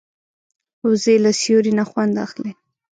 [0.87, 2.51] وزې له سیوري نه خوند اخلي